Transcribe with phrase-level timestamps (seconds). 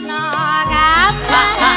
[0.00, 1.69] moto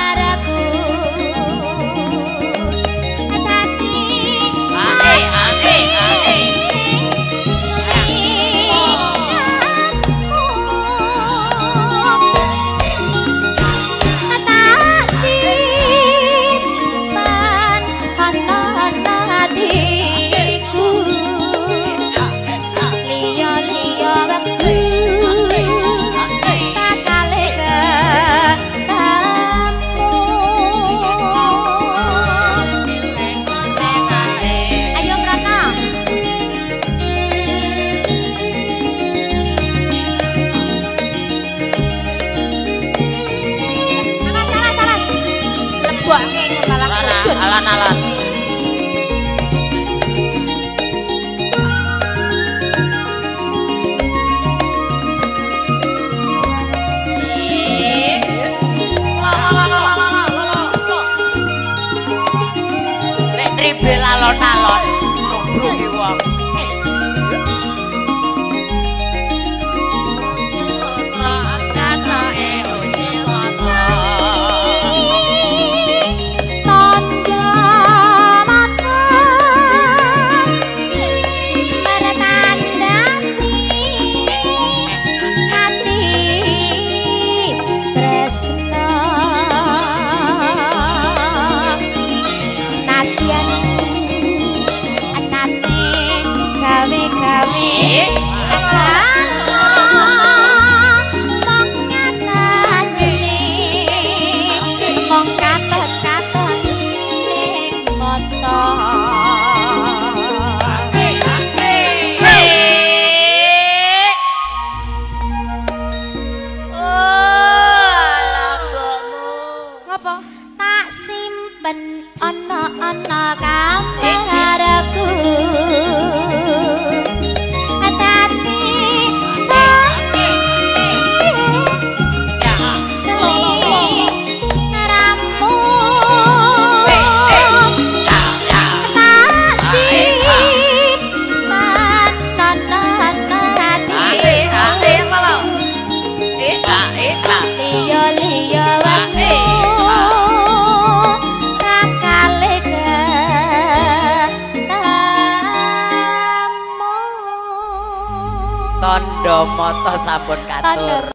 [160.33, 161.12] pun katur.